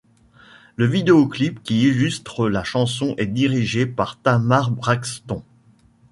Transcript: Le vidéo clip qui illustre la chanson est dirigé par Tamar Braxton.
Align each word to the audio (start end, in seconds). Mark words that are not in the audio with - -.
Le 0.77 0.87
vidéo 0.87 1.27
clip 1.27 1.61
qui 1.61 1.83
illustre 1.83 2.49
la 2.49 2.63
chanson 2.63 3.13
est 3.19 3.27
dirigé 3.27 3.85
par 3.85 4.19
Tamar 4.19 4.71
Braxton. 4.71 5.43